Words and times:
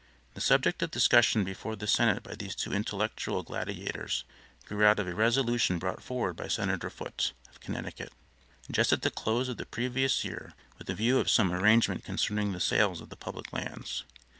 The 0.33 0.41
subject 0.41 0.81
of 0.81 0.89
discussion 0.89 1.43
before 1.43 1.75
the 1.75 1.85
senate 1.85 2.23
by 2.23 2.33
these 2.33 2.55
two 2.55 2.73
intellectual 2.73 3.43
gladiators 3.43 4.23
grew 4.65 4.83
out 4.83 4.97
of 4.97 5.07
a 5.07 5.13
resolution 5.13 5.77
brought 5.77 6.01
forward 6.01 6.35
by 6.35 6.47
Senator 6.47 6.89
Foot, 6.89 7.33
of 7.51 7.59
Connecticut, 7.59 8.11
just 8.71 8.91
at 8.91 9.03
the 9.03 9.11
close 9.11 9.47
of 9.47 9.57
the 9.57 9.65
previous 9.67 10.23
year 10.25 10.53
with 10.79 10.89
a 10.89 10.95
view 10.95 11.19
of 11.19 11.29
some 11.29 11.53
arrangement 11.53 12.03
concerning 12.03 12.51
the 12.51 12.59
sales 12.59 12.99
of 12.99 13.09
the 13.09 13.15
public 13.15 13.53
lands. 13.53 14.03